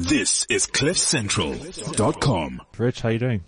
[0.00, 2.62] This is CliffCentral.com.
[2.78, 3.42] Rich, how you doing?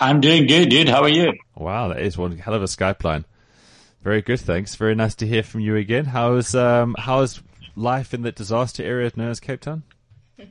[0.00, 0.88] I'm doing good, dude.
[0.88, 1.32] How are you?
[1.54, 3.24] Wow, that is one hell of a Skype line.
[4.02, 4.74] Very good, thanks.
[4.74, 6.06] Very nice to hear from you again.
[6.06, 7.40] How's um how's
[7.76, 9.84] life in the disaster area known as Cape Town?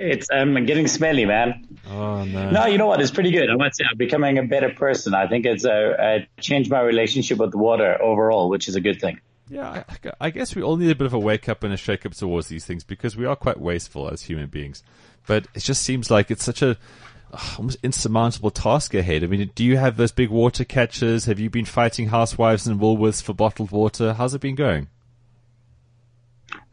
[0.00, 1.78] it's um getting smelly, man.
[1.88, 2.50] Oh no.
[2.50, 3.00] No, you know what?
[3.00, 3.50] It's pretty good.
[3.50, 5.14] I must say, I'm becoming a better person.
[5.14, 9.00] I think it's uh, uh, changed my relationship with water overall, which is a good
[9.00, 9.20] thing.
[9.52, 11.76] Yeah, I, I guess we all need a bit of a wake up and a
[11.76, 14.82] shake up towards these things because we are quite wasteful as human beings.
[15.26, 16.78] But it just seems like it's such a
[17.34, 19.22] uh, almost insurmountable task ahead.
[19.22, 21.26] I mean, do you have those big water catchers?
[21.26, 24.14] Have you been fighting housewives and Woolworths for bottled water?
[24.14, 24.88] How's it been going?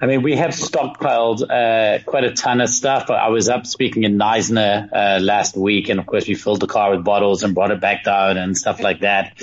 [0.02, 3.09] I mean, we have stockpiled uh, quite a ton of stuff.
[3.09, 6.67] I was up speaking in Knysna uh, last week, and of course, we filled the
[6.67, 9.34] car with bottles and brought it back down and stuff like that.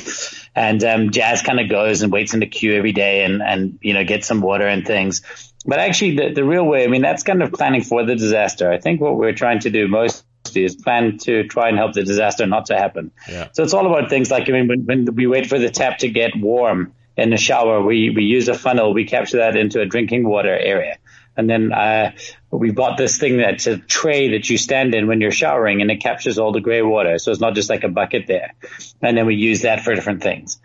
[0.54, 3.78] And um, Jazz kind of goes and waits in the queue every day, and and
[3.82, 5.20] you know gets some water and things.
[5.66, 8.70] But actually, the, the real way, I mean, that's kind of planning for the disaster.
[8.70, 12.04] I think what we're trying to do most is plan to try and help the
[12.04, 13.10] disaster not to happen.
[13.28, 13.48] Yeah.
[13.52, 15.98] So it's all about things like, I mean, when, when we wait for the tap
[15.98, 19.80] to get warm in the shower, we, we use a funnel, we capture that into
[19.80, 20.98] a drinking water area.
[21.36, 22.12] And then, uh,
[22.50, 25.90] we bought this thing that's a tray that you stand in when you're showering and
[25.90, 27.18] it captures all the gray water.
[27.18, 28.54] So it's not just like a bucket there.
[29.02, 30.58] And then we use that for different things.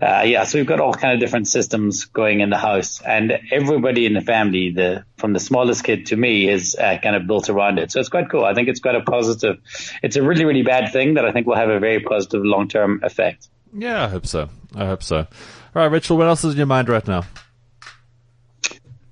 [0.00, 3.32] Uh, yeah, so we've got all kind of different systems going in the house, and
[3.50, 7.26] everybody in the family, the from the smallest kid to me, is uh, kind of
[7.26, 7.90] built around it.
[7.90, 8.44] So it's quite cool.
[8.44, 9.58] I think it's quite a positive.
[10.00, 12.68] It's a really, really bad thing that I think will have a very positive long
[12.68, 13.48] term effect.
[13.78, 14.48] Yeah, I hope so.
[14.74, 15.18] I hope so.
[15.18, 15.26] All
[15.74, 17.22] right, Rachel, what else is in your mind right now?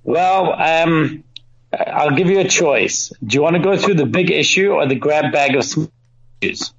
[0.03, 1.23] Well, um,
[1.73, 3.11] I'll give you a choice.
[3.25, 5.89] Do you want to go through the big issue or the grab bag of
[6.41, 6.73] issues?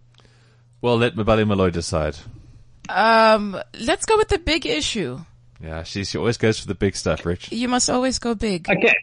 [0.81, 2.17] Well, let Mabali Malloy decide.
[2.89, 5.21] Um, let's go with the big issue.
[5.61, 7.53] Yeah, she, she always goes for the big stuff, Rich.
[7.53, 8.69] You must always go big.
[8.69, 8.95] Okay.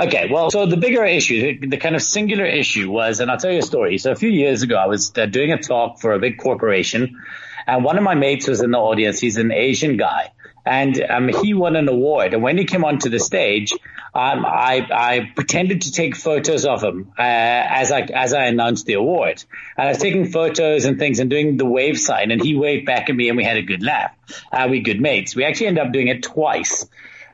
[0.00, 3.52] Okay, well, so the bigger issue, the, kind of singular issue was, and I'll tell
[3.52, 3.98] you a story.
[3.98, 7.20] So a few years ago, I was uh, doing a talk for a big corporation,
[7.66, 9.20] and one of my mates was in the audience.
[9.20, 10.32] He's an Asian guy,
[10.64, 12.34] and um, he won an award.
[12.34, 13.72] And when he came onto the stage,
[14.14, 18.86] um, I, I pretended to take photos of him uh, as I as I announced
[18.86, 19.44] the award.
[19.76, 22.86] And I was taking photos and things and doing the wave sign, and he waved
[22.86, 24.12] back at me, and we had a good laugh.
[24.50, 25.36] Uh, we good mates.
[25.36, 26.86] We actually ended up doing it twice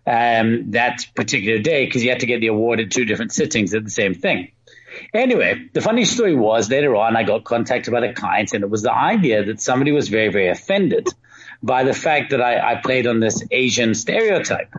[0.06, 3.74] um, that particular day because you had to get the award at two different sittings
[3.74, 4.52] at the same thing.
[5.12, 8.70] Anyway, the funny story was later on I got contacted by the clients and it
[8.70, 11.08] was the idea that somebody was very, very offended
[11.62, 14.72] by the fact that I, I played on this Asian stereotype.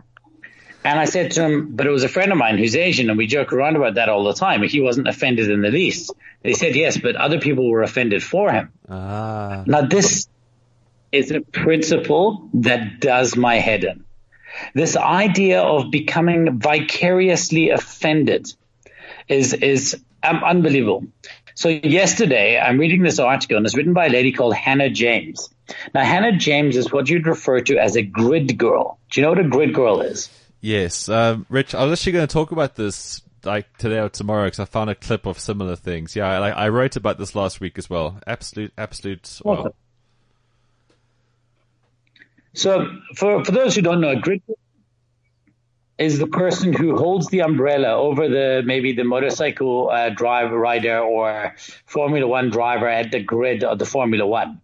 [0.84, 3.18] And I said to him, but it was a friend of mine who's Asian and
[3.18, 4.62] we joke around about that all the time.
[4.62, 6.14] He wasn't offended in the least.
[6.42, 8.72] They said, yes, but other people were offended for him.
[8.88, 9.64] Ah.
[9.66, 10.28] Now this
[11.10, 14.05] is a principle that does my head in.
[14.74, 18.52] This idea of becoming vicariously offended
[19.28, 21.04] is, is um, unbelievable.
[21.54, 25.48] So yesterday I'm reading this article and it's written by a lady called Hannah James.
[25.94, 28.98] Now Hannah James is what you'd refer to as a grid girl.
[29.10, 30.28] Do you know what a grid girl is?
[30.60, 31.74] Yes, um, Rich.
[31.74, 34.90] I was actually going to talk about this like today or tomorrow because I found
[34.90, 36.16] a clip of similar things.
[36.16, 38.18] Yeah, I, I wrote about this last week as well.
[38.26, 39.40] Absolute, absolute.
[39.44, 39.72] Well, Awesome.
[42.56, 44.42] So for, for those who don't know, a grid
[45.98, 50.98] is the person who holds the umbrella over the maybe the motorcycle uh, driver rider
[50.98, 54.62] or Formula One driver at the grid of the Formula One.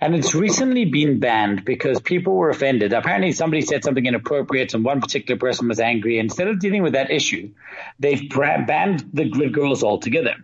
[0.00, 2.92] And it's recently been banned because people were offended.
[2.92, 6.18] Apparently somebody said something inappropriate and one particular person was angry.
[6.18, 7.52] Instead of dealing with that issue,
[7.98, 10.36] they've banned the grid girls altogether.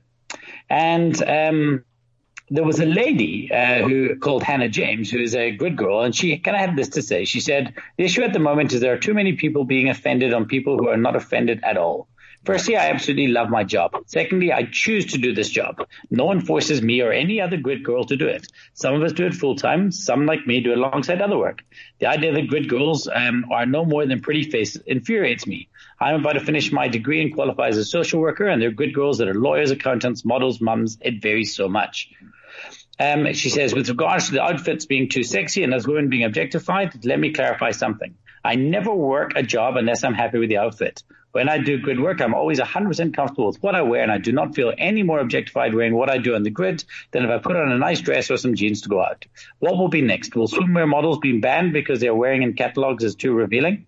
[0.69, 1.84] And um,
[2.50, 6.14] there was a lady uh, who called Hannah James, who is a grid girl, and
[6.14, 7.25] she kind of had this to say.
[7.25, 10.32] She said, "The issue at the moment is there are too many people being offended
[10.32, 12.09] on people who are not offended at all."
[12.44, 13.94] Firstly, I absolutely love my job.
[14.06, 15.86] Secondly, I choose to do this job.
[16.10, 18.47] No one forces me or any other grid girl to do it.
[18.75, 19.91] Some of us do it full time.
[19.91, 21.65] Some, like me, do it alongside other work.
[21.98, 25.69] The idea that grid girls um, are no more than pretty faces infuriates me.
[26.00, 28.72] I'm about to finish my degree and qualify as a social worker, and there are
[28.72, 30.97] grid girls that are lawyers, accountants, models, mums.
[31.01, 32.10] It varies so much.
[33.00, 36.24] Um, she says, with regards to the outfits being too sexy and as women being
[36.24, 38.15] objectified, let me clarify something.
[38.45, 41.03] I never work a job unless I'm happy with the outfit.
[41.33, 44.18] When I do grid work, I'm always 100% comfortable with what I wear and I
[44.18, 47.30] do not feel any more objectified wearing what I do on the grid than if
[47.30, 49.27] I put on a nice dress or some jeans to go out.
[49.59, 50.34] What will be next?
[50.34, 53.86] Will swimwear models be banned because they're wearing in catalogs is too revealing?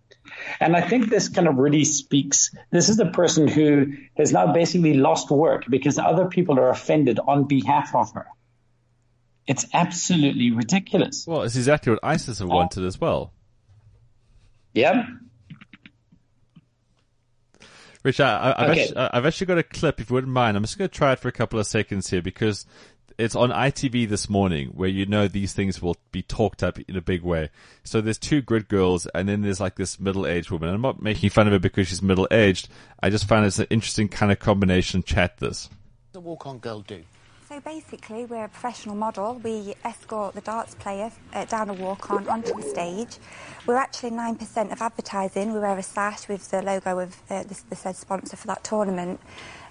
[0.60, 2.54] And I think this kind of really speaks.
[2.70, 7.18] This is the person who has now basically lost work because other people are offended
[7.18, 8.26] on behalf of her.
[9.46, 11.26] It's absolutely ridiculous.
[11.26, 13.32] well, it's exactly what ISIS have wanted as well.
[14.75, 15.06] Yeah.
[18.02, 18.82] Rich, I, I've, Okay.
[18.82, 20.56] actually, I've actually got a clip, if you wouldn't mind.
[20.56, 22.64] I'm just going to try it for a couple of seconds here because
[23.19, 26.96] it's on ITV this morning where you know these things will be talked up in
[26.96, 27.50] a big way.
[27.84, 30.70] So there's two grid girls and then there's like this middle-aged woman.
[30.72, 32.69] I'm not making fun of her because she's middle-aged.
[33.02, 35.69] I just find it's an interesting kind of combination chat this.
[36.12, 37.02] the walk on girl do?
[37.50, 39.41] So basically, we're a professional model.
[39.43, 43.17] We escort the darts player uh, down a walk on onto the stage.
[43.67, 45.52] We're actually 9% of advertising.
[45.52, 48.62] We wear a sash with the logo of uh, the, the said sponsor for that
[48.62, 49.19] tournament.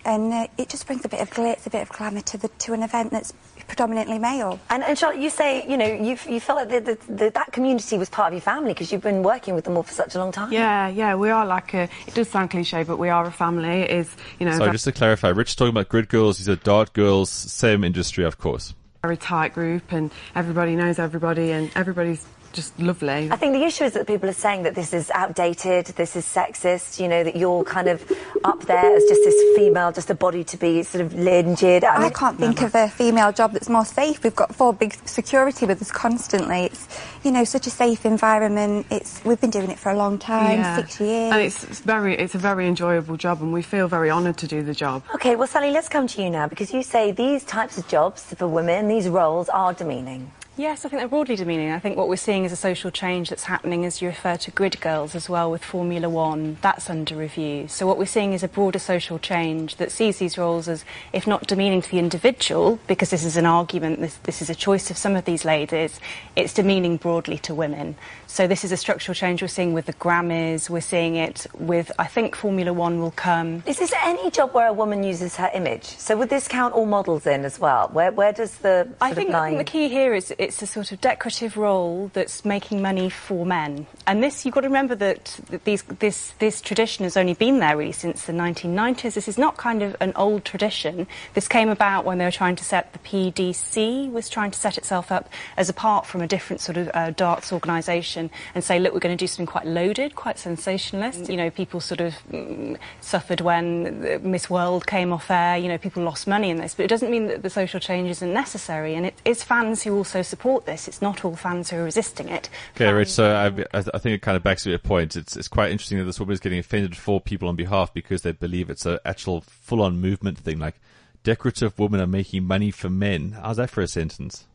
[0.03, 2.49] And uh, it just brings a bit of glitz, a bit of glamour to, the,
[2.49, 3.33] to an event that's
[3.69, 4.59] predominantly male.
[4.69, 7.53] And, and Charlotte, you say, you know, you, you felt like the, the, the, that
[7.53, 10.15] community was part of your family because you've been working with them all for such
[10.15, 10.51] a long time.
[10.51, 11.83] Yeah, yeah, we are like a.
[12.07, 13.81] It does sound cliche, but we are a family.
[13.83, 16.57] It is, you know, So just to clarify, Rich talking about grid girls, these are
[16.57, 18.73] dart girls, same industry, of course.
[19.01, 23.29] very tight group, and everybody knows everybody, and everybody's just lovely.
[23.31, 26.25] I think the issue is that people are saying that this is outdated, this is
[26.25, 28.01] sexist, you know, that you're kind of
[28.43, 31.83] up there as just this female, just a body to be sort of lyngered.
[31.83, 34.23] I I can't think of a female job that's more safe.
[34.23, 36.65] We've got four big security with us constantly.
[36.65, 36.87] It's,
[37.23, 38.87] you know, such a safe environment.
[38.89, 40.75] It's we've been doing it for a long time, Yeah.
[40.77, 41.33] six years.
[41.33, 44.47] And it's, it's very, it's a very enjoyable job, and we feel very honoured to
[44.47, 45.03] do the job.
[45.15, 48.23] Okay, well, Sally, let's come to you now because you say these types of jobs
[48.33, 50.31] for women, these roles are demeaning.
[50.59, 51.71] Yes, I think they're broadly demeaning.
[51.71, 54.51] I think what we're seeing is a social change that's happening, as you refer to
[54.51, 56.57] grid girls as well with Formula One.
[56.61, 57.69] That's under review.
[57.69, 60.83] So what we're seeing is a broader social change that sees these roles as,
[61.13, 64.53] if not demeaning to the individual, because this is an argument, this, this is a
[64.55, 65.97] choice of some of these ladies,
[66.35, 67.95] it's demeaning broadly to women.
[68.27, 70.69] So this is a structural change we're seeing with the Grammys.
[70.69, 73.63] We're seeing it with, I think Formula One will come.
[73.65, 75.85] Is this any job where a woman uses her image?
[75.85, 77.87] So would this count all models in as well?
[77.93, 80.91] Where, where does the I think, I think the key here is it's a sort
[80.91, 83.85] of decorative role that's making money for men.
[84.07, 87.77] And this, you've got to remember that, these, this, this tradition has only been there
[87.77, 89.13] really since the 1990s.
[89.13, 91.05] This is not kind of an old tradition.
[91.35, 94.75] This came about when they were trying to set, the PDC was trying to set
[94.75, 98.91] itself up as apart from a different sort of uh, darts organisation and say, look,
[98.91, 101.29] we're going to do something quite loaded, quite sensationalist.
[101.29, 105.57] You know, people sort of mm, suffered when Miss World came off air.
[105.57, 106.73] You know, people lost money in this.
[106.73, 108.95] But it doesn't mean that the social change isn't necessary.
[108.95, 110.87] And it is fans who also support this.
[110.87, 112.49] It's not all fans who are resisting it.
[112.75, 113.09] Okay, Rich.
[113.09, 115.15] So I, I I think it kind of backs to your point.
[115.15, 118.21] It's it's quite interesting that this woman is getting offended for people on behalf because
[118.21, 120.59] they believe it's an actual full-on movement thing.
[120.59, 120.79] Like
[121.23, 123.37] decorative women are making money for men.
[123.41, 124.45] How's that for a sentence?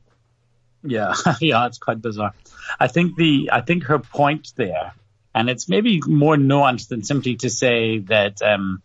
[0.82, 2.34] Yeah, yeah, it's quite bizarre.
[2.78, 4.94] I think the I think her point there,
[5.34, 8.82] and it's maybe more nuanced than simply to say that um,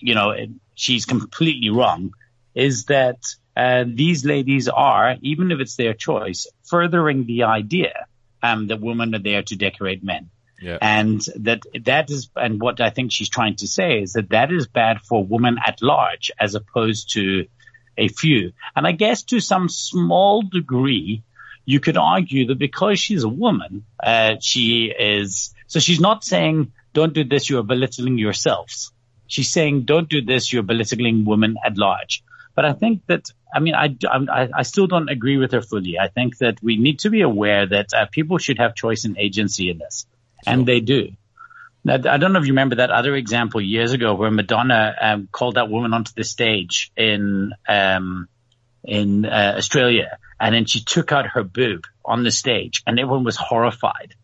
[0.00, 2.14] you know it, she's completely wrong,
[2.54, 3.18] is that
[3.56, 8.06] uh, these ladies are, even if it's their choice, furthering the idea
[8.42, 10.30] um, that women are there to decorate men.
[10.60, 10.78] Yeah.
[10.80, 14.52] And that that is, and what I think she's trying to say is that that
[14.52, 17.46] is bad for women at large, as opposed to
[17.96, 18.52] a few.
[18.74, 21.22] And I guess to some small degree,
[21.64, 25.54] you could argue that because she's a woman, uh, she is.
[25.66, 28.92] So she's not saying don't do this, you are belittling yourselves.
[29.26, 32.22] She's saying don't do this, you're belittling women at large.
[32.54, 35.98] But I think that, I mean, I, I, I still don't agree with her fully.
[35.98, 39.18] I think that we need to be aware that uh, people should have choice and
[39.18, 40.06] agency in this.
[40.46, 41.12] And they do.
[41.84, 45.28] Now, I don't know if you remember that other example years ago where Madonna um,
[45.30, 48.28] called that woman onto the stage in um,
[48.82, 53.24] in uh, Australia, and then she took out her boob on the stage, and everyone
[53.24, 54.14] was horrified,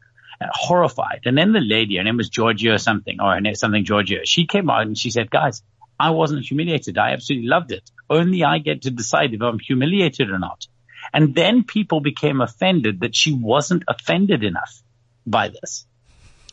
[0.41, 1.23] uh, horrified.
[1.27, 4.25] And then the lady, her name was Georgia or something, or her name something Georgia.
[4.25, 5.63] She came out and she said, "Guys,
[6.01, 6.99] I wasn't humiliated.
[6.99, 7.91] I absolutely loved it.
[8.09, 10.67] Only I get to decide if I'm humiliated or not."
[11.13, 14.83] And then people became offended that she wasn't offended enough
[15.27, 15.87] by this.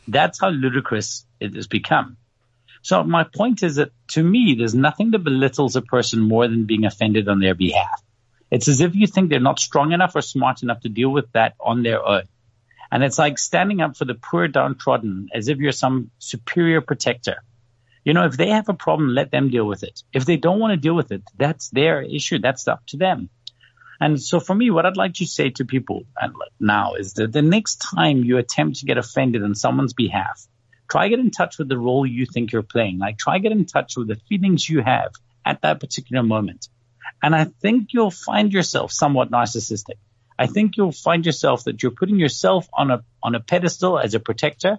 [0.06, 2.16] That's how ludicrous it has become.
[2.82, 6.64] So my point is that to me, there's nothing that belittles a person more than
[6.64, 8.02] being offended on their behalf.
[8.50, 11.30] It's as if you think they're not strong enough or smart enough to deal with
[11.32, 12.22] that on their own.
[12.90, 17.42] And it's like standing up for the poor downtrodden as if you're some superior protector.
[18.08, 20.02] You know, if they have a problem, let them deal with it.
[20.14, 22.38] If they don't want to deal with it, that's their issue.
[22.38, 23.28] That's up to them.
[24.00, 26.04] And so for me, what I'd like to say to people
[26.58, 30.46] now is that the next time you attempt to get offended on someone's behalf,
[30.90, 32.98] try get in touch with the role you think you're playing.
[32.98, 35.12] Like try get in touch with the feelings you have
[35.44, 36.68] at that particular moment.
[37.22, 39.98] And I think you'll find yourself somewhat narcissistic.
[40.38, 44.14] I think you'll find yourself that you're putting yourself on a, on a pedestal as
[44.14, 44.78] a protector.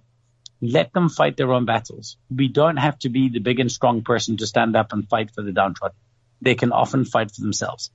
[0.62, 2.18] Let them fight their own battles.
[2.30, 5.32] We don't have to be the big and strong person to stand up and fight
[5.32, 5.98] for the downtrodden.
[6.42, 7.92] They can often fight for themselves.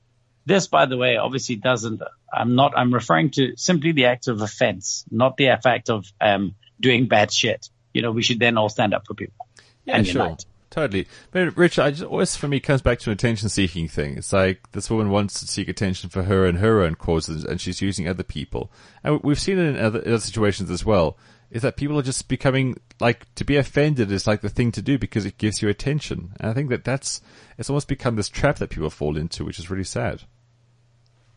[0.46, 2.02] This, by the way, obviously doesn't,
[2.32, 6.54] I'm not, I'm referring to simply the act of offense, not the fact of, um,
[6.80, 7.68] doing bad shit.
[7.94, 9.46] You know, we should then all stand up for people.
[9.84, 10.22] Yeah, and sure.
[10.22, 10.44] unite.
[10.74, 11.06] Totally.
[11.30, 14.16] But Rich, I just always for me comes back to an attention seeking thing.
[14.16, 17.60] It's like this woman wants to seek attention for her and her own causes and
[17.60, 18.72] she's using other people.
[19.04, 21.16] And we've seen it in other, other situations as well.
[21.50, 24.82] Is that people are just becoming like to be offended is like the thing to
[24.82, 26.32] do because it gives you attention.
[26.40, 27.20] And I think that that's
[27.58, 30.22] it's almost become this trap that people fall into, which is really sad.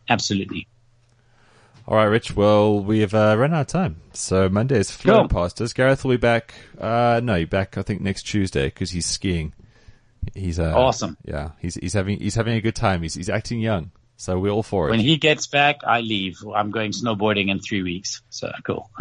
[0.09, 0.67] Absolutely.
[1.87, 2.35] All right, Rich.
[2.35, 4.01] Well, we've uh, run out of time.
[4.13, 5.41] So Monday is flown Cool.
[5.43, 5.71] past us.
[5.73, 6.53] Gareth will be back.
[6.77, 9.53] Uh, no, he's back I think next Tuesday because he's skiing.
[10.35, 11.15] He's uh, Awesome.
[11.23, 13.01] Yeah, he's he's having he's having a good time.
[13.03, 14.91] He's he's acting young, so we're all for it.
[14.91, 16.39] When he gets back, I leave.
[16.53, 18.21] I'm going snowboarding in three weeks.
[18.29, 18.89] So cool.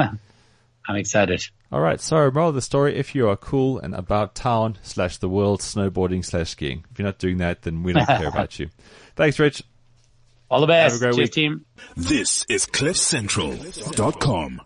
[0.89, 1.47] I'm excited.
[1.73, 2.01] all right.
[2.01, 5.61] So moral of the story: if you are cool and about town slash the world
[5.61, 8.71] snowboarding slash skiing, if you're not doing that, then we don't care about you.
[9.17, 9.63] Thanks, Rich.
[10.49, 10.93] All the best.
[10.95, 11.33] Have a great Cheers, week.
[11.33, 11.65] team.
[11.97, 14.61] This is CliffCentral.com.